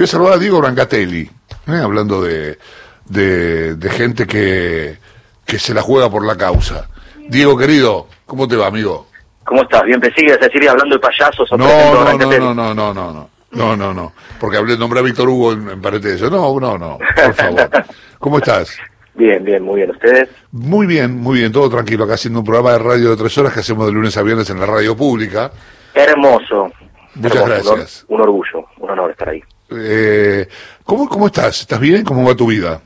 [0.00, 1.28] Voy a saludar a Diego Brancatelli,
[1.68, 1.76] ¿eh?
[1.82, 2.56] hablando de,
[3.04, 4.96] de, de gente que,
[5.44, 6.88] que se la juega por la causa.
[7.28, 9.08] Diego, querido, ¿cómo te va, amigo?
[9.44, 9.82] ¿Cómo estás?
[9.84, 11.52] Bien, pensé que a hablando de payasos.
[11.52, 15.00] o No, no, no, no, no, no, no, no, no, no, no, porque hablé, nombré
[15.00, 16.30] a Víctor Hugo en, en parte de eso.
[16.30, 17.70] No, no, no, por favor.
[18.18, 18.78] ¿Cómo estás?
[19.14, 19.90] Bien, bien, muy bien.
[19.90, 20.30] ¿Ustedes?
[20.50, 22.04] Muy bien, muy bien, todo tranquilo.
[22.04, 24.48] Acá haciendo un programa de radio de tres horas que hacemos de lunes a viernes
[24.48, 25.50] en la radio pública.
[25.92, 26.72] Hermoso.
[27.16, 28.04] Muchas Hermoso, gracias.
[28.08, 29.42] Un, un orgullo, un honor estar ahí.
[29.72, 30.46] Eh,
[30.84, 31.60] ¿cómo, ¿Cómo estás?
[31.60, 32.04] ¿Estás bien?
[32.04, 32.80] ¿Cómo va tu vida?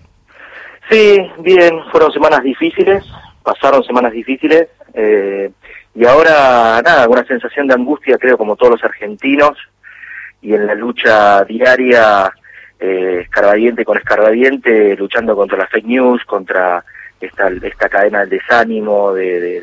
[0.90, 3.04] Sí, bien, fueron semanas difíciles,
[3.42, 5.50] pasaron semanas difíciles, eh,
[5.94, 9.56] y ahora, nada, una sensación de angustia, creo, como todos los argentinos,
[10.42, 12.30] y en la lucha diaria,
[12.78, 16.84] eh, escarbadiente con escarbadiente, luchando contra las fake news, contra
[17.18, 19.60] esta, esta cadena del desánimo, de, de-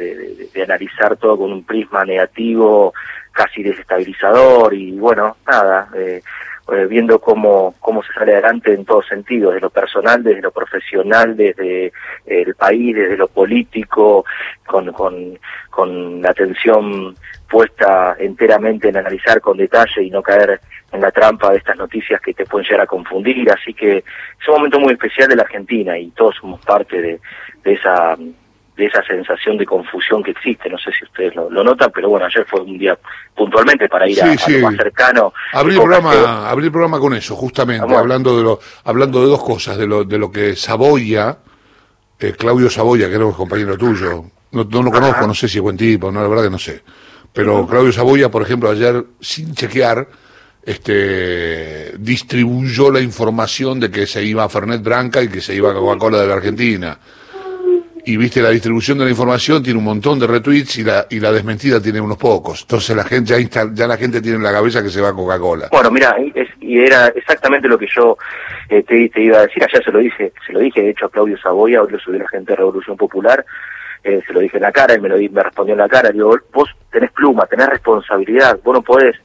[0.54, 2.94] de- analizar todo con un prisma negativo,
[3.32, 6.22] casi desestabilizador, y bueno, nada, eh,
[6.72, 10.52] eh, viendo cómo, cómo se sale adelante en todos sentidos, desde lo personal, desde lo
[10.52, 11.92] profesional, desde eh,
[12.26, 14.26] el país, desde lo político,
[14.66, 15.38] con, con,
[15.70, 17.16] con la atención
[17.50, 22.22] puesta enteramente en analizar con detalle y no caer en la trampa de estas noticias
[22.22, 23.52] que te pueden llegar a confundir.
[23.52, 27.20] Así que es un momento muy especial de la Argentina y todos somos parte de,
[27.64, 28.16] de esa
[28.78, 30.70] de esa sensación de confusión que existe.
[30.70, 32.98] No sé si ustedes lo, lo notan, pero bueno, ayer fue un día
[33.36, 35.34] puntualmente para ir a, Sí, a lo más cercano.
[35.54, 39.28] Abrí el que- programa, abrí el programa con eso, justamente, hablando de lo, hablando de
[39.28, 41.38] dos cosas, de lo, de lo que Saboya,
[42.20, 45.28] eh, Claudio Saboya, que era un compañero tuyo, no, no lo conozco, Ajá.
[45.28, 46.82] no sé si es buen tipo, no, la verdad que no sé.
[47.34, 50.08] Pero Claudio Saboya, por ejemplo, ayer, sin chequear,
[50.64, 55.72] este, distribuyó la información de que se iba a Fernet Branca y que se iba
[55.72, 56.98] a Coca-Cola de la Argentina.
[58.06, 61.20] Y viste, la distribución de la información tiene un montón de retweets y la, y
[61.20, 62.62] la desmentida tiene unos pocos.
[62.64, 65.10] Entonces la gente ya, insta- ya la gente tiene en la cabeza que se va
[65.10, 65.68] a Coca-Cola.
[65.72, 68.18] Bueno, mira, es- y era exactamente lo que yo
[68.70, 69.64] eh, te, te iba a decir.
[69.64, 72.20] Ayer se lo dije, se lo dije de hecho a Claudio Saboya, hoy lo subió
[72.20, 73.46] la gente de Revolución Popular,
[74.04, 75.88] eh, se lo dije en la cara, él me lo di- me respondió en la
[75.90, 76.10] cara.
[76.12, 79.16] Digo, vos tenés pluma, tenés responsabilidad, vos no podés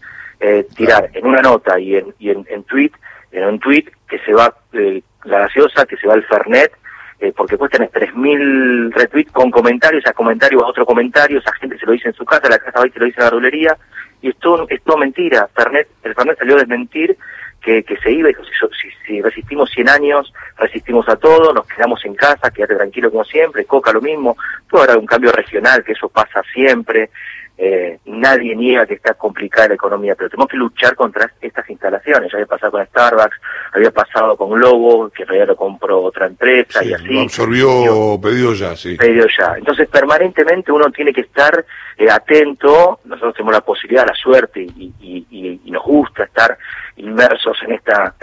[0.40, 2.90] eh, tirar en una nota y en, y en, en tweet,
[3.32, 6.72] en un tweet que se va eh, la gaseosa, que se va el Fernet,
[7.18, 11.78] eh, porque después tenés 3.000 retweets con comentarios, a comentario a otro comentario, esa gente
[11.78, 13.30] se lo dice en su casa, la casa va y se lo dice en la
[13.30, 13.76] rulería,
[14.20, 15.48] y es todo, es todo mentira.
[15.54, 17.16] Fernet, el Fernet salió a desmentir
[17.62, 21.66] que, que se iba, y dijo, si, si resistimos 100 años, resistimos a todo, nos
[21.66, 24.36] quedamos en casa, quédate tranquilo como siempre, Coca lo mismo,
[24.68, 27.10] puede haber un cambio regional, que eso pasa siempre,
[27.58, 32.30] eh, nadie niega que está complicada la economía, pero tenemos que luchar contra estas instalaciones,
[32.30, 33.40] ya había pasado con Starbucks,
[33.72, 37.20] había pasado con Globo, que en realidad lo compró otra empresa Sí, y así lo
[37.22, 38.96] absorbió pedido ya, sí.
[38.96, 39.54] pedido ya.
[39.56, 41.64] Entonces, permanentemente uno tiene que estar
[41.96, 43.00] eh, atento.
[43.04, 46.58] Nosotros tenemos la posibilidad, la suerte y, y- y- y nos gusta estar
[46.96, 48.14] inmersos en esta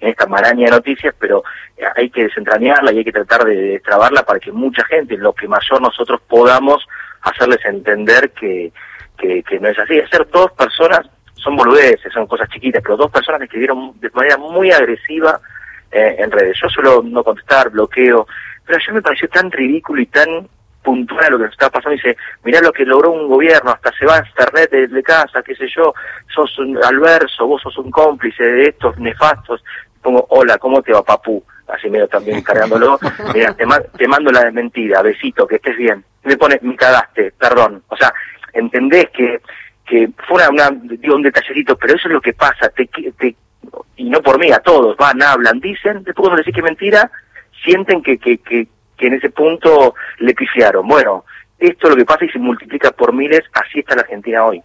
[0.00, 1.42] en esta maraña de noticias, pero
[1.76, 5.32] eh, hay que desentrañarla y hay que tratar de destrabarla para que mucha gente, lo
[5.32, 6.86] que mayor nosotros podamos,
[7.26, 8.72] hacerles entender que,
[9.18, 9.98] que, que no es así.
[9.98, 11.00] Hacer dos personas,
[11.34, 15.40] son boludeces, son cosas chiquitas, pero dos personas que escribieron de manera muy agresiva
[15.90, 16.58] eh, en redes.
[16.60, 18.26] Yo suelo no contestar, bloqueo,
[18.64, 20.48] pero ayer me pareció tan ridículo y tan
[20.82, 21.96] puntual lo que nos estaba pasando.
[21.96, 25.42] Dice, mirá lo que logró un gobierno, hasta se va a internet de, de casa,
[25.42, 25.92] qué sé yo,
[26.32, 29.62] sos un alverso, vos sos un cómplice de estos nefastos.
[30.06, 31.42] Pongo, hola, ¿cómo te va, papú?
[31.66, 32.96] Así medio también cargándolo.
[33.34, 36.04] Mira, te, ma- te mando la desmentida, besito, que estés bien.
[36.22, 37.82] Me pone, me cagaste, perdón.
[37.88, 38.14] O sea,
[38.52, 39.40] entendés que
[39.84, 43.34] que fue una, una- digo, un detallecito, pero eso es lo que pasa, te, te,
[43.96, 47.10] y no por mí, a todos, van, hablan, dicen, después cuando decís que mentira,
[47.64, 50.86] sienten que, que, que, que en ese punto le pifiaron.
[50.88, 51.24] Bueno,
[51.58, 54.60] esto es lo que pasa y se multiplica por miles, así está la Argentina hoy.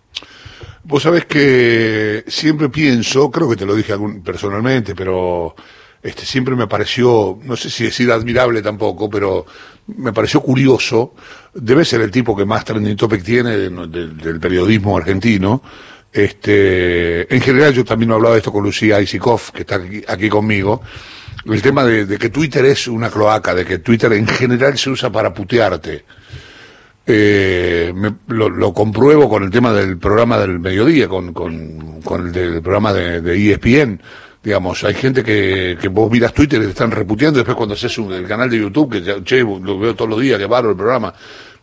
[0.84, 3.94] Vos sabés que siempre pienso, creo que te lo dije
[4.24, 5.56] personalmente, pero
[6.02, 9.46] este siempre me pareció, no sé si decir admirable tampoco, pero
[9.98, 11.14] me pareció curioso.
[11.54, 15.62] Debe ser el tipo que más trending topic tiene de- de- del periodismo argentino.
[16.12, 20.30] Este, en general yo también hablaba de esto con Lucía Isikoff, que está aquí, aquí
[20.30, 20.82] conmigo.
[21.46, 25.12] El tema de que Twitter es una cloaca, de que Twitter en general se usa
[25.12, 26.06] para putearte.
[27.06, 32.28] Eh, me- lo, lo compruebo con el tema del programa del mediodía, con, con, con
[32.28, 34.02] el del programa de, de ESPN.
[34.44, 37.98] Digamos, hay gente que, que vos miras Twitter y te están reputeando, después cuando haces
[37.98, 40.72] un, el canal de YouTube, que ya, che, lo veo todos los días, que bárbaro
[40.72, 41.14] el programa,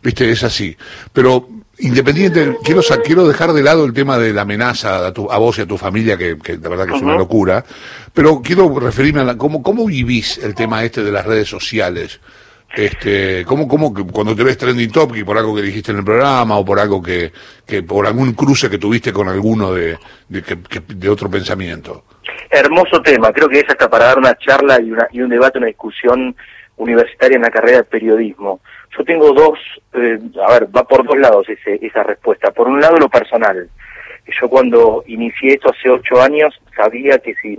[0.01, 0.75] viste, es así.
[1.11, 1.49] Pero,
[1.79, 5.57] independiente, quiero, quiero dejar de lado el tema de la amenaza a, tu, a vos
[5.57, 7.65] y a tu familia, que, que la verdad que es una locura,
[8.13, 12.19] pero quiero referirme a la, ¿cómo, cómo vivís el tema este de las redes sociales?
[12.75, 16.03] Este, ¿cómo, cómo que cuando te ves trending topic por algo que dijiste en el
[16.03, 17.31] programa o por algo que,
[17.65, 20.43] que por algún cruce que tuviste con alguno de, de,
[20.87, 22.05] de otro pensamiento?
[22.49, 25.57] Hermoso tema, creo que es hasta para dar una charla y, una, y un debate,
[25.57, 26.35] una discusión
[26.77, 28.61] universitaria en la carrera de periodismo.
[28.97, 29.59] Yo tengo dos,
[29.93, 32.51] eh, a ver, va por dos lados ese, esa respuesta.
[32.51, 33.69] Por un lado, lo personal.
[34.39, 37.57] Yo cuando inicié esto hace ocho años sabía que si,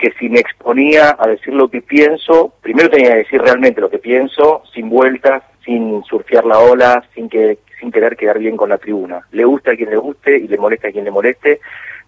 [0.00, 3.90] que si me exponía a decir lo que pienso, primero tenía que decir realmente lo
[3.90, 8.70] que pienso, sin vueltas, sin surfear la ola, sin, que, sin querer quedar bien con
[8.70, 9.20] la tribuna.
[9.32, 11.60] Le gusta a quien le guste y le molesta a quien le moleste.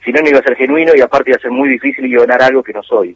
[0.02, 2.42] Si no, no iba a ser genuino y aparte iba a ser muy difícil ganar
[2.42, 3.14] algo que no soy.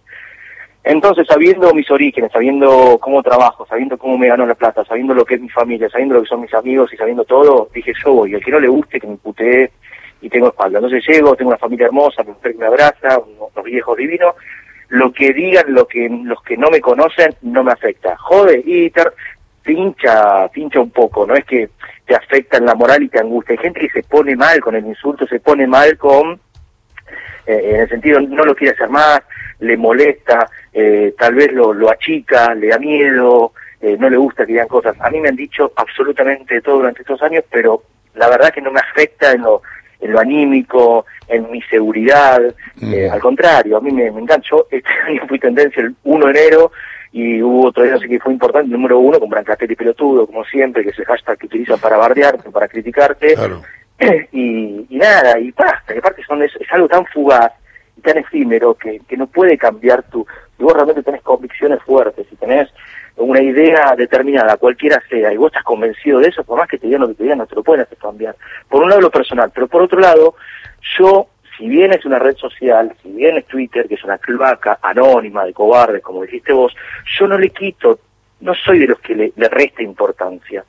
[0.84, 5.24] Entonces, sabiendo mis orígenes, sabiendo cómo trabajo, sabiendo cómo me gano la plata, sabiendo lo
[5.24, 8.12] que es mi familia, sabiendo lo que son mis amigos y sabiendo todo, dije yo
[8.12, 8.34] voy.
[8.34, 9.70] El que no le guste, que me putee
[10.20, 10.78] y tengo espalda.
[10.78, 14.34] Entonces llego, tengo una familia hermosa, mi mujer me abraza, unos viejos divinos.
[14.88, 18.16] Lo que digan lo que, los que no me conocen no me afecta.
[18.16, 19.02] Jode y te
[19.62, 20.48] pincha
[20.80, 21.70] un poco, no es que
[22.06, 23.54] te afecta en la moral y te angustia.
[23.54, 26.40] Hay gente que se pone mal con el insulto, se pone mal con
[27.46, 29.22] eh, en el sentido no lo quiere hacer más,
[29.60, 34.44] le molesta, eh, tal vez lo, lo achica, le da miedo, eh, no le gusta
[34.44, 34.96] que digan cosas.
[35.00, 37.84] A mí me han dicho absolutamente todo durante estos años, pero
[38.14, 39.62] la verdad que no me afecta en lo,
[40.06, 42.40] en lo anímico, en mi seguridad,
[42.80, 43.10] mm.
[43.12, 44.46] al contrario, a mí me, me encanta.
[44.50, 46.72] Yo este año fui tendencia el 1 de enero
[47.12, 50.82] y hubo otro día que fue importante, número uno, con Brancatel y Pelotudo, como siempre,
[50.82, 53.34] que es el hashtag que utilizan para bardearte, para criticarte.
[53.34, 53.62] Claro.
[54.32, 57.52] y, nada, y basta, que aparte son, es, algo tan fugaz
[57.96, 60.26] y tan efímero que, que no puede cambiar tu...
[60.56, 62.68] Si vos realmente tenés convicciones fuertes, y tenés
[63.16, 66.86] una idea determinada, cualquiera sea, y vos estás convencido de eso, por más que te
[66.86, 68.36] digan lo que te digan, no te lo pueden hacer cambiar.
[68.68, 70.34] Por un lado lo personal, pero por otro lado,
[70.98, 74.78] yo, si bien es una red social, si bien es Twitter, que es una cloaca
[74.82, 76.74] anónima de cobardes, como dijiste vos,
[77.18, 78.00] yo no le quito,
[78.40, 80.64] no soy de los que le, le resta importancia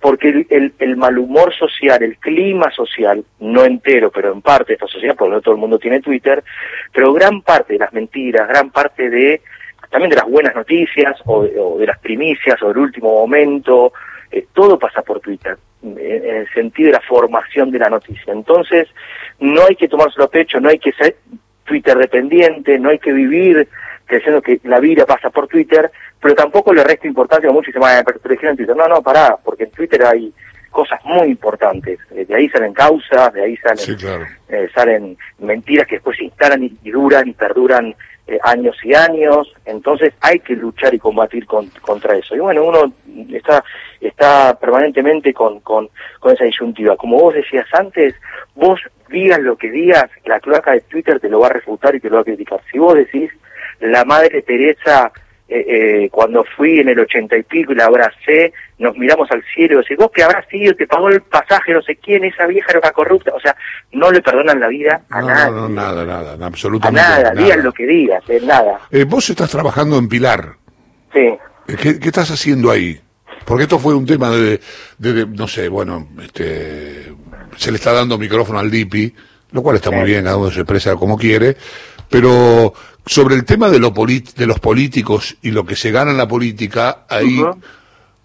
[0.00, 4.74] porque el, el, mal humor social, el clima social, no entero, pero en parte de
[4.74, 6.44] esta sociedad, porque no todo el mundo tiene Twitter,
[6.92, 9.42] pero gran parte de las mentiras, gran parte de
[9.90, 13.92] también de las buenas noticias o, de las primicias o del último momento,
[14.30, 18.32] eh, todo pasa por Twitter, en, el sentido de la formación de la noticia.
[18.32, 18.88] Entonces,
[19.40, 21.16] no hay que tomárselo a pecho, no hay que ser
[21.64, 23.68] Twitter dependiente, no hay que vivir
[24.06, 27.80] creyendo que la vida pasa por Twitter, pero tampoco le resta importancia a muchos se
[27.80, 28.74] pero en Twitter.
[28.74, 30.32] No, no, pará, porque en Twitter hay
[30.70, 31.98] cosas muy importantes.
[32.14, 36.62] Eh, de ahí salen causas, de ahí salen, eh, salen mentiras que después se instalan
[36.64, 37.94] y, duran y perduran
[38.28, 39.52] eh, años y años.
[39.64, 42.36] Entonces hay que luchar y combatir contra eso.
[42.36, 42.92] Y bueno, uno
[43.32, 43.64] está
[44.00, 45.88] está permanentemente con, con,
[46.20, 46.96] con esa disyuntiva.
[46.96, 48.14] Como vos decías antes,
[48.54, 52.00] vos digas lo que digas, la cloaca de Twitter te lo va a refutar y
[52.00, 52.60] te lo va a criticar.
[52.70, 53.30] Si vos decís
[53.80, 55.10] la Madre Teresa
[55.50, 59.42] eh, eh, cuando fui en el ochenta y pico y la abracé, nos miramos al
[59.54, 62.46] cielo y decimos, vos que habrás sido, te pagó el pasaje, no sé quién, esa
[62.46, 63.56] vieja una corrupta, o sea,
[63.92, 65.52] no le perdonan la vida a nadie.
[65.52, 67.30] No, nada, nada, absolutamente a nada.
[67.30, 68.80] digan lo que digas, es nada.
[68.90, 70.56] Eh, vos estás trabajando en Pilar.
[71.14, 71.34] Sí.
[71.66, 73.00] ¿Qué, ¿Qué, estás haciendo ahí?
[73.46, 74.60] Porque esto fue un tema de,
[74.98, 77.10] de, no sé, bueno, este,
[77.56, 79.14] se le está dando micrófono al DIPI,
[79.52, 81.56] lo cual está muy bien, cada uno se expresa como quiere,
[82.08, 82.72] pero
[83.06, 86.28] sobre el tema de, lo de los políticos y lo que se gana en la
[86.28, 87.42] política, ahí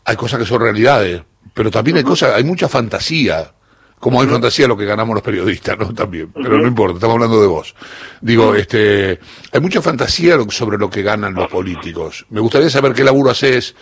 [0.05, 1.21] hay cosas que son realidades,
[1.53, 3.51] pero también hay cosas, hay mucha fantasía,
[3.99, 5.93] como hay fantasía lo que ganamos los periodistas, ¿no?
[5.93, 7.73] También, pero no importa, estamos hablando de vos.
[8.19, 9.19] Digo, este,
[9.51, 12.25] hay mucha fantasía sobre lo que ganan los políticos.
[12.29, 13.75] Me gustaría saber qué laburo haces,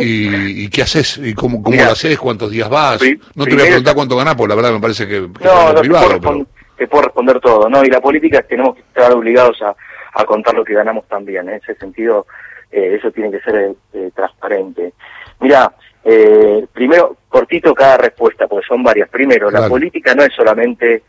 [0.00, 1.18] Y, qué haces?
[1.22, 2.18] ¿Y cómo, cómo lo haces?
[2.18, 3.00] ¿Cuántos días vas?
[3.34, 5.80] No te voy a preguntar cuánto ganás, porque la verdad me parece que, no, no,
[5.80, 6.20] privado.
[6.20, 6.46] Pero...
[6.80, 7.84] te puedo responder todo, ¿no?
[7.84, 9.76] Y la política tenemos que estar obligados a,
[10.14, 11.46] a contar lo que ganamos también.
[11.46, 12.26] En ese sentido,
[12.72, 14.94] eh, eso tiene que ser eh, transparente.
[15.40, 15.70] Mira,
[16.02, 19.10] eh, primero, cortito cada respuesta, porque son varias.
[19.10, 21.02] Primero, la política no es solamente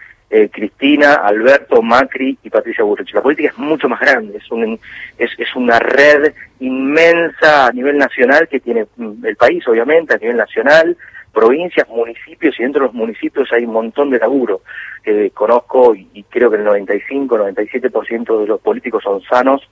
[0.50, 3.14] Cristina, Alberto, Macri y Patricia Burrich.
[3.14, 4.80] La política es mucho más grande, es, un,
[5.18, 10.18] es, es una red inmensa a nivel nacional que tiene mm, el país, obviamente, a
[10.18, 10.96] nivel nacional,
[11.34, 14.62] provincias, municipios, y dentro de los municipios hay un montón de laburo.
[15.04, 19.68] que conozco y, creo que el 95, 97% de los políticos son sanos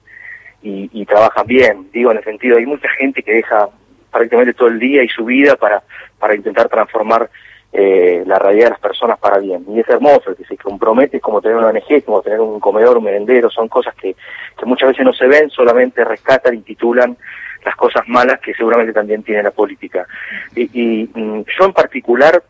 [0.62, 1.90] y, trabajan bien.
[1.94, 3.70] Digo, en el sentido, hay mucha gente que deja
[4.12, 5.84] prácticamente todo el día y su vida para,
[6.18, 7.30] para intentar transformar
[7.72, 9.64] eh, la realidad de las personas para bien.
[9.70, 13.04] Y es hermoso, que se compromete, como tener una ONG, como tener un comedor, un
[13.04, 14.16] merendero, son cosas que,
[14.58, 17.18] que muchas veces no se ven, solamente rescatan y titulan
[17.66, 20.08] las cosas malas que seguramente también tiene la política.
[20.56, 22.42] Y, mm, yo en particular,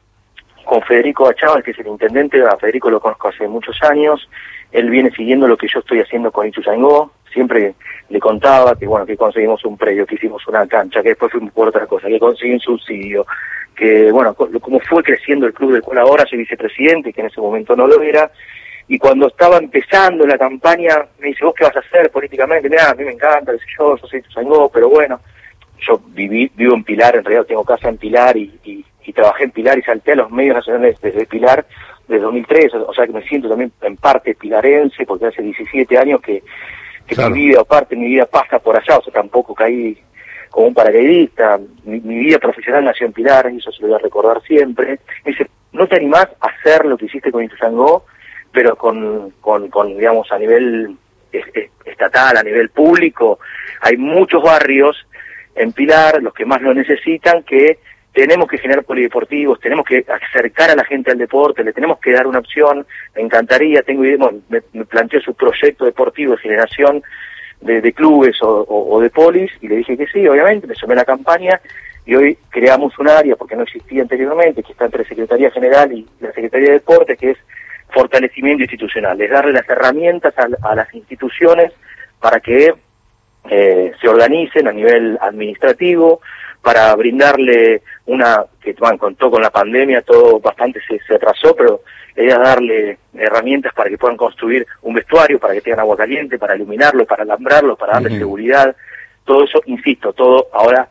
[0.66, 4.30] con Federico Achával, que es el intendente, a Federico lo conozco hace muchos años,
[4.72, 7.74] él viene siguiendo lo que yo estoy haciendo con Ituzaingó, siempre
[8.10, 11.52] le contaba que bueno que conseguimos un predio, que hicimos una cancha, que después fuimos
[11.54, 13.26] por otra cosa, que conseguí un subsidio,
[13.80, 17.40] que bueno, como fue creciendo el club del cual ahora soy vicepresidente, que en ese
[17.40, 18.30] momento no lo era,
[18.90, 22.70] y cuando estaba empezando la campaña me dice, ¿vos qué vas a hacer políticamente?
[22.70, 25.22] Mira, a mí me encanta, sé yo, yo soy tu pero bueno,
[25.80, 29.52] yo viví, vivo en Pilar, en realidad tengo casa en Pilar y, y, trabajé en
[29.52, 31.66] Pilar y salté a los medios nacionales desde Pilar
[32.08, 36.22] desde 2003, o sea que me siento también en parte pilarense, porque hace 17 años
[36.22, 36.44] que,
[37.18, 39.98] mi vida, aparte mi vida pasa por allá, o sea, tampoco caí
[40.50, 44.04] como un paracaidista, mi, vida profesional nació en Pilar, y eso se lo voy a
[44.04, 45.00] recordar siempre.
[45.24, 48.06] Me dice, ¿no te animás a hacer lo que hiciste con Intuzangó,
[48.52, 50.98] pero con, con, con, digamos, a nivel
[51.86, 53.40] estatal, a nivel público?
[53.82, 55.06] Hay muchos barrios
[55.56, 57.80] en Pilar, los que más lo necesitan, que
[58.14, 62.12] tenemos que generar polideportivos, tenemos que acercar a la gente al deporte, le tenemos que
[62.12, 64.02] dar una opción, me encantaría, tengo
[64.50, 67.04] me, me planteó su proyecto deportivo de generación
[67.62, 71.06] de, clubes o, de polis, y le dije que sí, obviamente, me sumé a la
[71.06, 71.60] campaña,
[72.06, 76.08] y hoy creamos un área, porque no existía anteriormente, que está entre Secretaría General y
[76.20, 77.38] la Secretaría de Deportes, que es
[77.90, 81.74] fortalecimiento institucional, es darle las herramientas a las instituciones
[82.20, 82.74] para que
[83.50, 86.22] eh, se organicen a nivel administrativo
[86.62, 91.82] para brindarle una, que bueno, contó con la pandemia, todo bastante se, se atrasó, pero
[92.16, 95.96] la idea es darle herramientas para que puedan construir un vestuario, para que tengan agua
[95.96, 98.76] caliente, para iluminarlo, para alambrarlo, para darle seguridad,
[99.24, 100.90] todo eso, insisto, todo ahora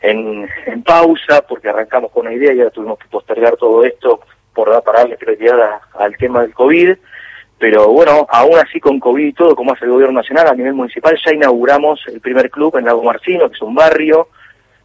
[0.00, 4.20] en, en pausa, porque arrancamos con una idea y ahora tuvimos que postergar todo esto
[4.52, 6.96] por para darle prioridad al tema del COVID,
[7.60, 10.72] pero bueno, aún así con COVID y todo, como hace el gobierno nacional, a nivel
[10.72, 14.28] municipal ya inauguramos el primer club en Lago Marcino, que es un barrio,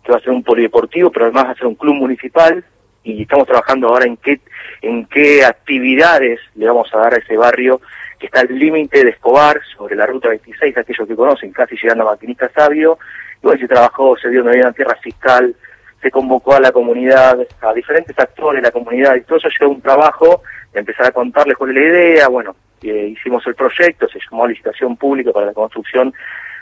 [0.04, 2.66] que va a ser un polideportivo, pero además va a ser un club municipal,
[3.02, 4.42] y estamos trabajando ahora en qué,
[4.82, 7.80] en qué actividades le vamos a dar a ese barrio
[8.20, 12.04] que está al límite de Escobar, sobre la ruta 26, aquellos que conocen, casi llegando
[12.04, 13.00] a Maquinista Sabio,
[13.38, 15.56] y bueno, se trabajó, se dio una tierra fiscal,
[16.02, 19.72] se convocó a la comunidad, a diferentes actores de la comunidad, y todo eso lleva
[19.72, 20.42] un trabajo
[20.80, 25.32] empezar a contarles cuál es la idea, bueno, hicimos el proyecto, se llamó licitación pública
[25.32, 26.14] para la construcción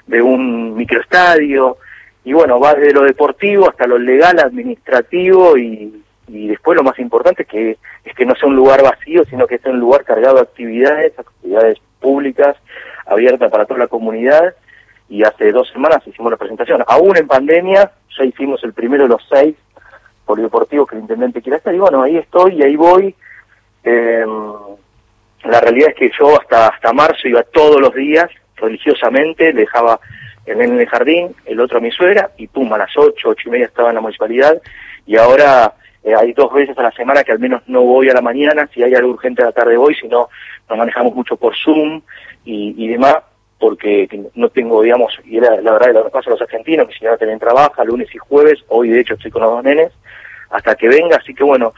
[0.08, 1.78] de un microestadio,
[2.26, 7.44] y bueno, va desde lo deportivo hasta lo legal, administrativo y, después lo más importante
[7.44, 10.36] es que, es que no sea un lugar vacío, sino que sea un lugar cargado
[10.36, 12.56] de actividades, actividades públicas,
[13.06, 14.56] abiertas para toda la comunidad,
[15.10, 16.84] y hace dos semanas hicimos la presentación.
[16.88, 19.56] Aún en pandemia, ya hicimos el primero de los seis
[20.26, 23.14] polideportivos que el intendente quiere hacer, y bueno, ahí estoy y ahí voy.
[23.84, 24.26] Eh,
[25.44, 30.00] la realidad es que yo hasta, hasta marzo iba todos los días, religiosamente, dejaba
[30.46, 33.50] el en el jardín, el otro a mi suegra, y pum, a las ocho, ocho
[33.50, 34.62] y media estaba en la municipalidad,
[35.06, 35.74] y ahora
[36.04, 38.70] eh, hay dos veces a la semana que al menos no voy a la mañana,
[38.74, 40.30] si hay algo urgente a la tarde voy, si no,
[40.70, 42.02] nos manejamos mucho por Zoom
[42.46, 43.18] y, y demás,
[43.60, 46.94] porque no tengo, digamos, y la, la verdad, lo que pasa a los argentinos, mi
[46.94, 49.92] señora también trabaja lunes y jueves, hoy de hecho estoy con los dos nenes,
[50.50, 51.74] hasta que venga, así que bueno,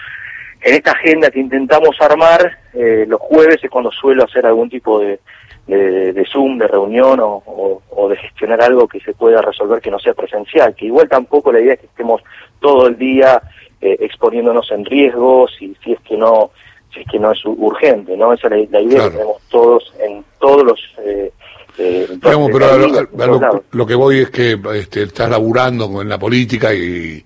[0.65, 4.99] en esta agenda que intentamos armar, eh, los jueves es cuando suelo hacer algún tipo
[4.99, 5.19] de,
[5.67, 7.43] de, Zoom, de reunión o,
[7.87, 11.51] o, de gestionar algo que se pueda resolver que no sea presencial, que igual tampoco
[11.51, 12.23] la idea es que estemos
[12.59, 13.43] todo el día
[13.79, 16.49] eh, exponiéndonos en riesgos y si es que no
[16.91, 18.33] si es que no es urgente, ¿no?
[18.33, 20.79] Esa es la, idea que tenemos todos en todos los...
[20.97, 21.31] Eh,
[21.77, 23.39] eh pero
[23.71, 27.23] lo, que voy es que este, estás laburando en la política y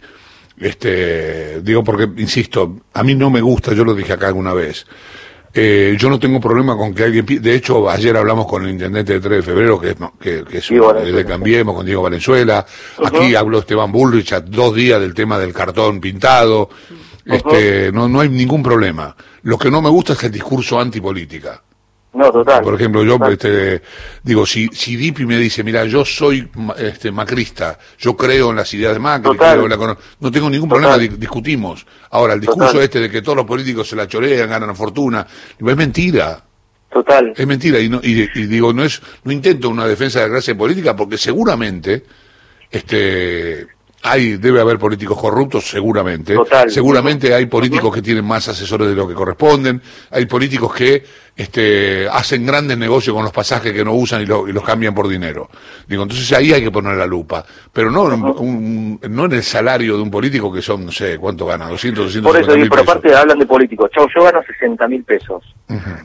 [0.60, 4.86] este, digo porque, insisto, a mí no me gusta, yo lo dije acá alguna vez,
[5.54, 9.14] eh, yo no tengo problema con que alguien de hecho ayer hablamos con el intendente
[9.14, 12.66] de 3 de febrero que es que, que es de Cambiemos con Diego Valenzuela.
[13.04, 16.70] Aquí habló Esteban Bullrich a dos días del tema del cartón pintado.
[17.26, 19.16] Este no no hay ningún problema.
[19.42, 21.64] Lo que no me gusta es el discurso antipolítica
[22.12, 22.64] no, total.
[22.64, 23.82] Por ejemplo, yo este,
[24.24, 28.74] digo, si, si Dipi me dice, mira, yo soy este, macrista, yo creo en las
[28.74, 29.30] ideas de Macri,
[30.20, 31.86] no tengo ningún problema, discutimos.
[32.10, 35.26] Ahora, el discurso este de que todos los políticos se la chorean, ganan fortuna,
[35.58, 36.44] es mentira.
[36.92, 37.34] Total.
[37.38, 37.80] Es mentira.
[37.80, 41.20] Y, no, y, digo, no es, no intento una defensa de la clase política porque
[41.20, 42.04] seguramente,
[42.72, 43.68] este,
[44.02, 46.36] hay, debe haber políticos corruptos, seguramente.
[46.68, 49.82] Seguramente hay políticos que tienen más asesores de lo que corresponden.
[50.10, 51.04] Hay políticos que
[51.40, 55.50] este, hacen grandes negocios con los pasajes que no usan y, los cambian por dinero.
[55.88, 57.46] Digo, entonces ahí hay que poner la lupa.
[57.72, 61.70] Pero no, no en el salario de un político que son, no sé, ¿cuánto gana?
[61.70, 63.90] 200, 200 Por eso, por aparte hablan de políticos.
[63.92, 65.56] Chau, yo gano 60 mil pesos.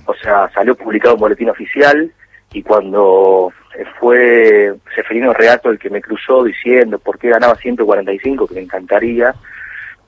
[0.06, 2.12] O sea, salió publicado un boletín oficial
[2.52, 3.52] y cuando
[3.98, 9.34] fue Seferino Reato el que me cruzó diciendo por qué ganaba 145, que me encantaría,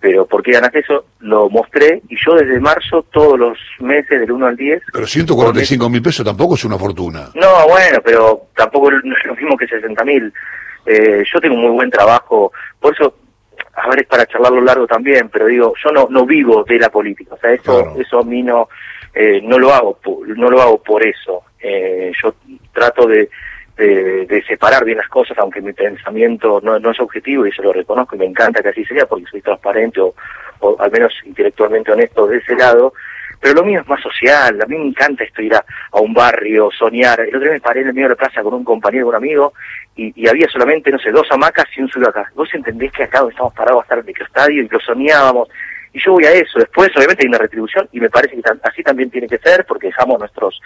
[0.07, 1.05] pero ¿por qué ganaste eso?
[1.19, 4.83] Lo mostré y yo desde marzo, todos los meses, del 1 al 10.
[4.93, 7.29] Pero 145 mil pesos tampoco es una fortuna.
[7.35, 10.33] No, bueno, pero tampoco es lo mismo que 60 mil.
[10.87, 13.17] Eh, yo tengo un muy buen trabajo, por eso,
[13.75, 16.89] a ver, es para charlarlo largo también, pero digo, yo no no vivo de la
[16.89, 18.69] política, o sea, eso, eso a mí no,
[19.13, 19.99] eh, no lo hago,
[20.37, 21.43] no lo hago por eso.
[21.59, 22.33] Eh, yo
[22.73, 23.29] trato de,
[23.76, 27.73] de, separar bien las cosas, aunque mi pensamiento no, no es objetivo y se lo
[27.73, 30.14] reconozco y me encanta que así sea porque soy transparente o,
[30.78, 32.95] al menos intelectualmente honesto de ese lado,
[33.40, 35.64] pero lo mío es más social, a mí me encanta esto ir a,
[36.00, 37.21] un barrio, soñar.
[37.21, 39.14] El otro día me paré en el medio de la plaza con un compañero, un
[39.14, 39.52] amigo,
[39.95, 42.30] y, había solamente, no sé, dos hamacas y un acá.
[42.35, 45.49] Vos entendés que acá donde estamos parados va a estar el microestadio y lo soñábamos.
[45.92, 46.59] Y yo voy a eso.
[46.59, 49.88] Después, obviamente, hay una retribución y me parece que así también tiene que ser porque
[49.88, 50.61] dejamos nuestros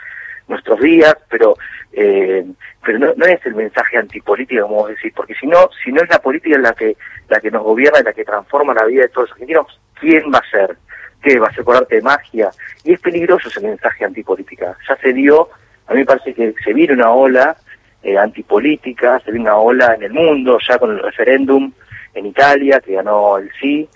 [0.51, 1.55] nuestros días, pero
[1.93, 2.45] eh,
[2.85, 6.03] pero no, no, es el mensaje antipolítico, como vos decís, porque si no, si no
[6.03, 6.97] es la política la que
[7.29, 10.25] la que nos gobierna y la que transforma la vida de todos los argentinos, ¿quién
[10.33, 10.77] va a ser?
[11.23, 11.39] ¿Qué?
[11.39, 12.51] ¿Va a ser por arte de magia?
[12.85, 14.77] Y es peligroso ese mensaje antipolítica.
[14.89, 15.49] Ya se dio,
[15.87, 17.57] a mí me parece que se viene una ola
[18.03, 21.73] eh, antipolítica, se viene una ola en el mundo, ya con el referéndum
[22.15, 23.89] en Italia, que ganó el sí.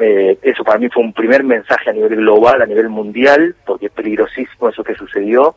[0.00, 3.86] Eh, eso para mí fue un primer mensaje a nivel global, a nivel mundial, porque
[3.86, 5.56] es peligrosísimo eso que sucedió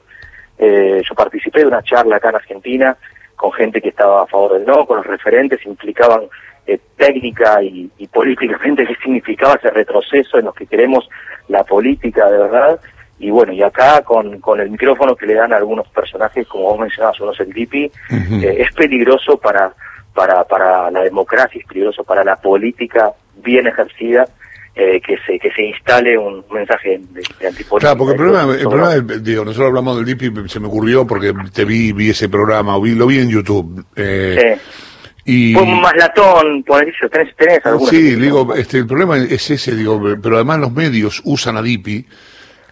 [0.57, 2.97] eh, yo participé de una charla acá en Argentina
[3.35, 6.23] con gente que estaba a favor del no, con los referentes, implicaban
[6.65, 11.09] eh, técnica y, políticamente qué significaba ese retroceso en los que queremos
[11.47, 12.79] la política de verdad.
[13.19, 16.65] Y bueno, y acá con, con el micrófono que le dan a algunos personajes, como
[16.65, 19.73] vos mencionabas, uno es el DIPI, eh, es peligroso para,
[20.13, 24.27] para, para la democracia, es peligroso para la política bien ejercida
[24.75, 28.67] eh, que se que se instale un mensaje de, de Claro, porque el problema, el
[28.67, 32.79] problema digo, nosotros hablamos del DIPI, se me ocurrió porque te vi, vi ese programa,
[32.79, 33.85] vi, lo vi en YouTube.
[33.95, 34.79] Eh, sí.
[35.25, 35.53] Y...
[35.53, 40.01] Fue más latón, por eso, tenés, tenés Sí, digo, este, el problema es ese, digo,
[40.21, 42.05] pero además los medios usan a DIPI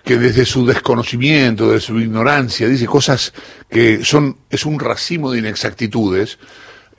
[0.04, 3.34] que desde su desconocimiento, de su ignorancia, dice cosas
[3.70, 6.40] que son, es un racimo de inexactitudes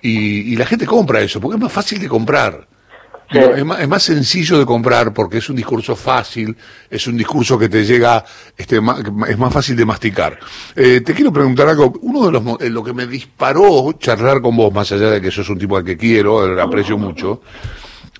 [0.00, 2.68] y, y la gente compra eso, porque es más fácil de comprar.
[3.32, 6.56] Es, más, sencillo de comprar porque es un discurso fácil,
[6.90, 8.24] es un discurso que te llega,
[8.56, 10.38] este, es más fácil de masticar.
[10.76, 11.92] Eh, te quiero preguntar algo.
[12.02, 15.30] Uno de los, eh, lo que me disparó charlar con vos, más allá de que
[15.30, 17.42] sos un tipo al que quiero, aprecio mucho,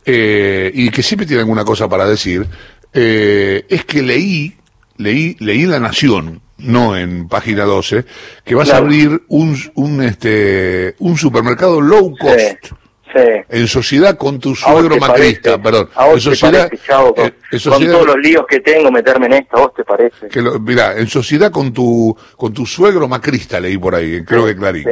[0.05, 2.47] eh, y que siempre tiene alguna cosa para decir,
[2.93, 4.55] es que leí,
[4.99, 8.05] leí, leí La Nación, no en página 12,
[8.45, 12.82] que vas a abrir un, un, este, un supermercado low cost.
[13.15, 15.89] En sociedad con tu suegro macrista, perdón.
[16.13, 17.33] en sociedad, eh,
[17.65, 20.29] con, todos los líos que tengo, meterme en esto, ¿a vos te parece?
[20.29, 24.57] Que mirá, en sociedad con tu con tu suegro macrista, leí por ahí, creo que
[24.57, 24.87] Clarín.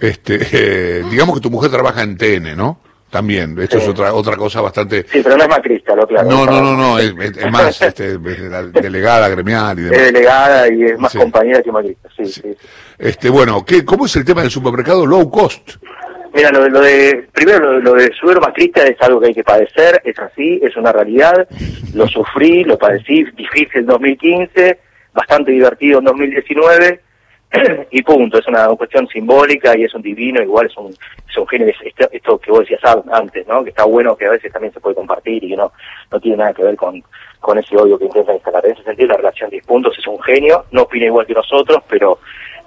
[0.00, 2.80] Este, eh, digamos que tu mujer trabaja en TN, ¿no?
[3.10, 5.04] También, esto es otra otra cosa bastante...
[5.10, 6.30] Sí, pero no es macrista, lo claro.
[6.30, 7.12] No, no, no, no, es,
[7.50, 9.98] más este, delegada gremial y demás.
[9.98, 12.42] Es delegada y es más compañera que macrista, sí, sí.
[12.96, 15.72] Este, bueno, ¿qué, ¿cómo es el tema del supermercado low cost?
[16.32, 20.00] Mira, lo, lo de, primero lo, de suero macrista es algo que hay que padecer,
[20.04, 21.48] es así, es una realidad,
[21.94, 24.78] lo sufrí, lo padecí, difícil en 2015,
[25.12, 27.00] bastante divertido en 2019,
[27.90, 31.48] y punto, es una cuestión simbólica y es un divino, igual es un, es un
[31.48, 33.64] genio, esto, esto, que vos decías antes, ¿no?
[33.64, 35.72] Que está bueno que a veces también se puede compartir y que no,
[36.12, 37.02] no tiene nada que ver con,
[37.40, 38.64] con ese odio que intentan instalar.
[38.66, 41.34] En ese sentido, la relación de 10 puntos es un genio, no opina igual que
[41.34, 42.20] nosotros, pero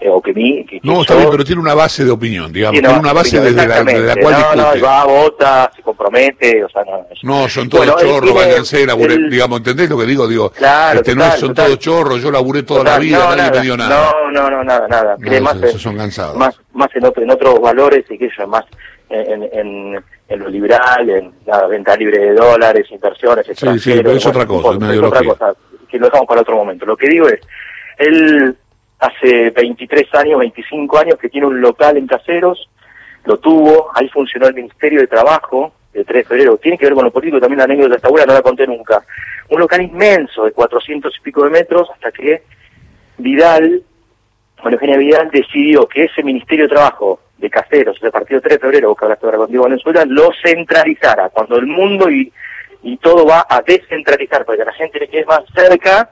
[0.09, 0.65] o que mí.
[0.83, 3.83] no, está bien, pero tiene una base de opinión, digamos, tiene una base desde la,
[3.83, 4.79] de la, cual no, discute.
[4.79, 7.05] No, va, vota, se compromete, o sea, no.
[7.23, 10.27] No, son todos chorros, váyanse, laburé, digamos, ¿entendés lo que digo?
[10.27, 13.77] Digo, claro, este, no, son todos chorros, yo laburé toda la vida, nadie me dio
[13.77, 14.11] nada.
[14.11, 15.15] No, no, no, nada, nada.
[15.19, 16.37] No, más, eso, son cansados.
[16.37, 18.65] Más, más en, otro, en otros valores y que eso, más
[19.09, 24.11] en, en, en lo liberal, en la venta libre de dólares, inversiones, Sí, sí, pero
[24.11, 25.53] es otra cosa, es, otra cosa,
[25.87, 26.85] que lo dejamos para otro momento.
[26.85, 27.39] Lo que digo es,
[27.97, 28.55] él
[29.03, 32.69] hace 23 años, 25 años que tiene un local en Caseros,
[33.25, 36.93] lo tuvo, ahí funcionó el Ministerio de Trabajo, el 3 de febrero, tiene que ver
[36.93, 39.03] con lo político, también la anécdota de esta abuela no la conté nunca.
[39.49, 42.43] Un local inmenso de 400 y pico de metros hasta que
[43.17, 43.83] Vidal,
[44.61, 48.59] bueno, Eugenia Vidal decidió que ese Ministerio de Trabajo de Caseros, del partido 3 de
[48.59, 52.31] febrero, que hablaste ahora contigo Venezuela, lo centralizara, cuando el mundo y,
[53.01, 56.09] todo va a descentralizar, para que la gente le quede más cerca,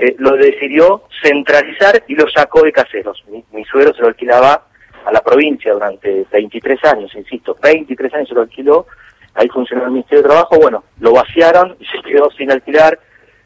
[0.00, 3.22] eh, lo decidió centralizar y lo sacó de caseros.
[3.52, 4.66] Mi, suegro se lo alquilaba
[5.04, 8.86] a la provincia durante 23 años, insisto, 23 años se lo alquiló,
[9.34, 12.98] ahí funcionó el Ministerio de Trabajo, bueno, lo vaciaron y se quedó sin alquilar,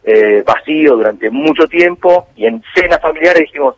[0.04, 3.74] eh, vacío durante mucho tiempo, y en cena familiar dijimos,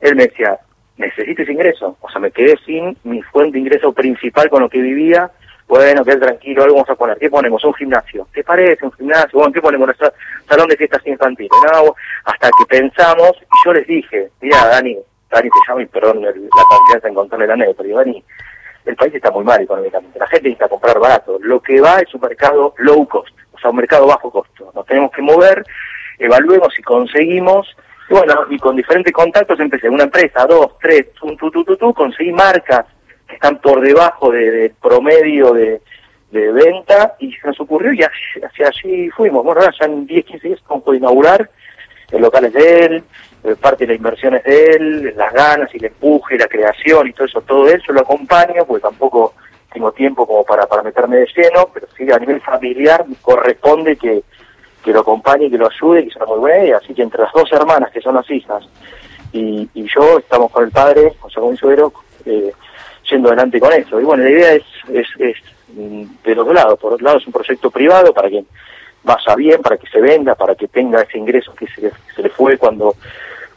[0.00, 0.58] él me decía,
[0.96, 4.70] necesito ese ingreso, o sea, me quedé sin mi fuente de ingreso principal con lo
[4.70, 5.30] que vivía,
[5.66, 7.18] Bueno, quédate tranquilo, algo vamos a poner.
[7.18, 7.64] ¿Qué ponemos?
[7.64, 8.28] Un gimnasio.
[8.32, 9.38] ¿Te parece un gimnasio?
[9.38, 9.86] Bueno, ¿qué ponemos?
[9.86, 10.12] Nuestro
[10.48, 11.50] salón de fiestas infantiles.
[11.72, 14.98] No, hasta que pensamos, y yo les dije, mira, Dani,
[15.30, 18.22] Dani te llamo y perdón la confianza en contarle la anécdota, pero Dani,
[18.84, 20.18] el país está muy mal económicamente.
[20.18, 21.38] La gente necesita comprar barato.
[21.40, 24.70] Lo que va es un mercado low cost, o sea, un mercado bajo costo.
[24.74, 25.64] Nos tenemos que mover,
[26.18, 27.74] evaluemos si conseguimos
[28.08, 31.94] y bueno, y con diferentes contactos empecé una empresa, dos, tres, tu, tu, tu, tu,
[31.94, 32.84] conseguí marcas
[33.34, 35.80] están por debajo del promedio de,
[36.30, 39.44] de, venta y se nos ocurrió y hacia allí fuimos.
[39.44, 41.48] Bueno, ya en 10, 15 días estamos por inaugurar,
[42.10, 43.04] el local es de él,
[43.44, 47.08] eh, parte de la inversión es de él, las ganas y el empuje, la creación
[47.08, 49.34] y todo eso, todo eso lo acompaño, porque tampoco
[49.72, 54.22] tengo tiempo como para, para meterme de lleno, pero sí a nivel familiar corresponde que
[54.84, 57.50] que lo acompañe, que lo ayude, que sea muy buena Así que entre las dos
[57.52, 58.64] hermanas, que son las hijas,
[59.32, 61.92] y, yo, estamos con el padre, José Gómez Suero,
[62.24, 62.52] eh,
[63.10, 64.00] yendo adelante con eso.
[64.00, 65.36] Y bueno, la idea es, es, es
[65.74, 66.78] mm, de los dos lados.
[66.78, 68.44] Por otro lado, es un proyecto privado para que
[69.02, 72.28] vaya bien, para que se venda, para que tenga ese ingreso que se, se le
[72.30, 72.94] fue cuando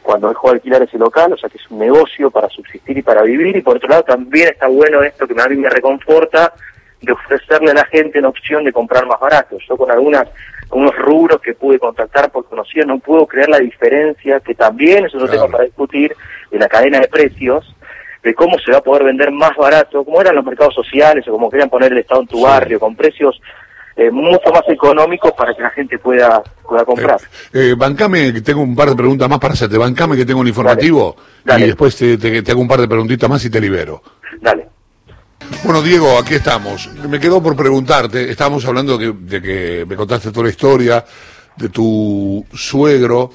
[0.08, 3.02] cuando dejó de alquilar ese local, o sea que es un negocio para subsistir y
[3.02, 6.54] para vivir, y por otro lado también está bueno esto que a mí me reconforta,
[7.02, 9.58] de ofrecerle a la gente una opción de comprar más barato.
[9.68, 10.26] Yo con algunas
[10.70, 15.14] unos rubros que pude contactar por conocido, no puedo creer la diferencia, que también es
[15.14, 16.14] otro tema para discutir,
[16.50, 17.74] de la cadena de precios,
[18.22, 21.32] de cómo se va a poder vender más barato, como eran los mercados sociales o
[21.32, 23.40] como querían poner el Estado en tu barrio, con precios
[23.96, 27.20] eh, mucho más económicos para que la gente pueda, pueda comprar.
[27.52, 30.40] Eh, eh, bancame, que tengo un par de preguntas más para hacerte, bancame que tengo
[30.40, 31.16] un informativo
[31.56, 34.02] y después te, te hago un par de preguntitas más y te libero.
[34.40, 34.68] Dale.
[35.64, 36.88] Bueno, Diego, aquí estamos.
[37.08, 41.04] Me quedo por preguntarte, estábamos hablando de que, me contaste toda la historia
[41.56, 43.30] de tu suegro,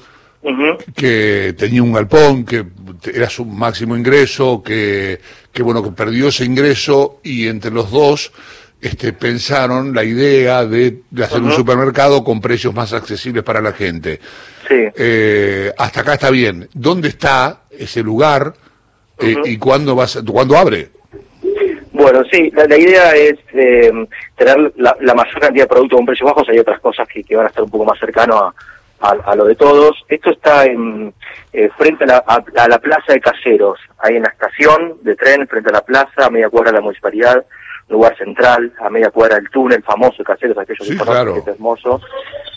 [0.94, 2.64] que tenía un galpón, que
[3.12, 5.20] era su máximo ingreso, que,
[5.52, 8.32] que bueno, que perdió ese ingreso y entre los dos
[8.84, 14.20] este, pensaron la idea de, hacer un supermercado con precios más accesibles para la gente.
[14.68, 14.74] Sí.
[14.94, 16.68] Eh, hasta acá está bien.
[16.74, 18.52] ¿Dónde está ese lugar
[19.18, 20.90] eh, y cuándo, vas, cuándo abre?
[21.92, 23.90] Bueno, sí, la, idea es eh,
[24.36, 26.48] tener la, mayor cantidad de productos con precios bajos.
[26.50, 28.54] Hay otras cosas que, van a estar un poco más cercano a,
[29.36, 30.04] lo de todos.
[30.08, 31.12] Esto está en,
[31.52, 32.24] eh, frente a
[32.68, 36.30] la, plaza de caseros, ahí en la estación de tren, frente a la plaza, a
[36.30, 37.44] media cuadra de la municipalidad,
[37.88, 41.56] lugar central, a media cuadra del túnel famoso de caseros, aquellos que conocen, que es
[41.56, 42.00] hermoso.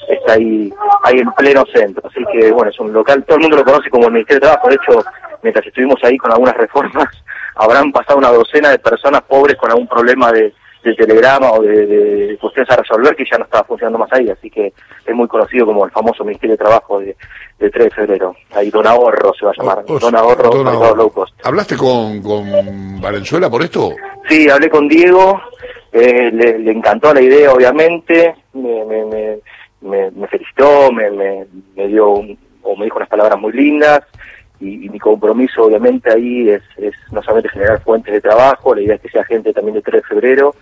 [0.08, 0.72] Está ahí,
[1.04, 2.08] ahí en pleno centro.
[2.08, 4.48] Así que, bueno, es un local, todo el mundo lo conoce como el Ministerio de
[4.48, 4.70] Trabajo.
[4.70, 5.06] De hecho,
[5.44, 7.08] mientras estuvimos ahí con algunas reformas,
[7.56, 10.54] habrán pasado una docena de personas pobres con algún problema de,
[10.96, 14.74] telegrama o de, cuestiones a resolver que ya no estaba funcionando más ahí, así que
[15.06, 17.16] es muy conocido como el famoso Ministerio de Trabajo de,
[17.58, 18.36] 3 de febrero.
[18.54, 21.34] Ahí Don Ahorro se va a llamar, Don, Ahorro, Low Cost.
[21.44, 23.96] ¿Hablaste con, con Valenzuela por esto?
[24.30, 25.42] Sí, hablé con Diego,
[25.92, 29.06] eh, le, encantó la idea obviamente, me, me,
[29.82, 34.02] me, me felicitó, me, me, dio o me dijo unas palabras muy lindas,
[34.60, 38.96] y, mi compromiso obviamente ahí es, es, no solamente generar fuentes de trabajo, la idea
[38.96, 40.56] es que sea gente también de 3 de febrero,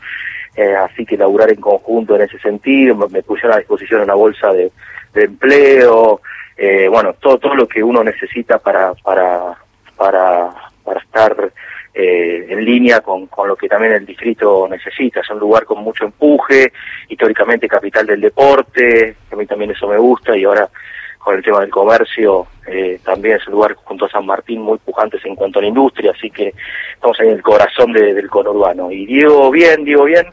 [0.55, 4.51] eh, así que laburar en conjunto en ese sentido, me, pusieron a disposición una bolsa
[4.53, 4.71] de,
[5.13, 6.21] empleo,
[6.57, 9.57] eh, bueno, todo, todo lo que uno necesita para, para,
[9.95, 10.49] para,
[10.83, 11.51] para estar
[11.93, 15.21] eh, en línea con, con lo que también el distrito necesita.
[15.21, 16.73] Es un lugar con mucho empuje,
[17.07, 20.69] históricamente capital del deporte, a mí también eso me gusta y ahora
[21.17, 24.77] con el tema del comercio, eh, también es un lugar junto a San Martín muy
[24.79, 26.53] pujantes en cuanto a la industria, así que
[26.93, 28.91] estamos ahí en el corazón del conurbano.
[28.91, 30.25] Y Diego bien, Diego bien,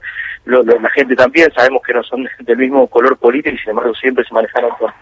[0.45, 4.25] la gente también, sabemos que no son del mismo color político y sin embargo siempre
[4.25, 4.93] se manejaron con,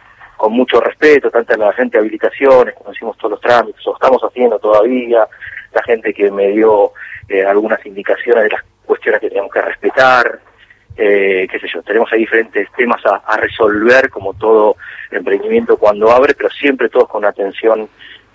[0.48, 4.58] mucho respeto, tanto en la gente de habilitaciones, conocimos todos los trámites, lo estamos haciendo
[4.58, 5.26] todavía,
[5.74, 6.92] la gente que me dio
[7.28, 10.40] eh, algunas indicaciones de las cuestiones que tenemos que respetar,
[11.02, 14.76] eh, qué sé yo, tenemos ahí diferentes temas a, resolver, como todo
[15.10, 17.88] emprendimiento cuando abre, pero siempre todos con atención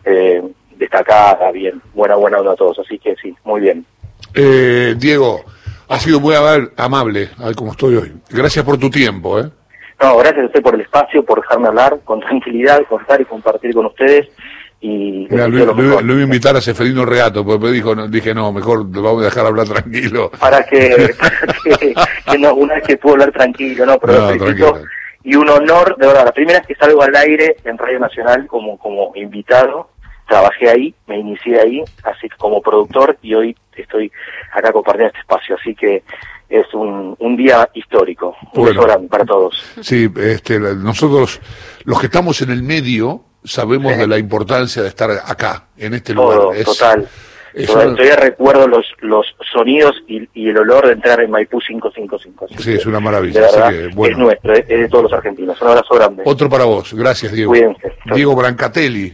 [0.03, 0.41] eh,
[0.75, 3.85] destacada, bien, buena, buena onda a todos, así que sí, muy bien.
[4.33, 5.45] Eh, Diego,
[5.87, 6.33] ha sido muy
[6.75, 8.13] amable, a ver cómo estoy hoy.
[8.31, 9.47] Gracias por tu tiempo, ¿eh?
[10.01, 13.75] No, gracias a usted por el espacio, por dejarme hablar con tranquilidad, contar y compartir
[13.75, 14.27] con ustedes
[14.85, 19.01] y lo, iba a invitar a Seferino Reato, porque me dijo, dije, no, mejor lo
[19.01, 20.29] vamos a dejar hablar tranquilo.
[20.39, 21.15] Para que,
[22.39, 24.31] no, una vez que puedo hablar tranquilo, no, pero
[25.23, 28.45] y un honor, de verdad, la primera vez que salgo al aire en Radio Nacional
[28.45, 29.89] como, como invitado,
[30.27, 34.11] trabajé ahí, me inicié ahí, así como productor, y hoy estoy
[34.53, 36.03] acá compartiendo este espacio, así que
[36.47, 39.65] es un, un día histórico, un grande para todos.
[39.81, 41.41] Sí, este, nosotros,
[41.85, 46.13] los que estamos en el medio, sabemos de la importancia de estar acá, en este
[46.13, 46.39] lugar.
[46.63, 47.07] total.
[47.65, 52.61] todavía, recuerdo los, los sonidos y, el olor de entrar en Maipú 555.
[52.61, 53.47] sí, es una maravilla.
[53.47, 55.59] Es nuestro, es, de todos los argentinos.
[55.61, 56.23] Un abrazo grande.
[56.25, 56.93] Otro para vos.
[56.93, 57.53] Gracias, Diego.
[58.13, 59.13] Diego Brancatelli,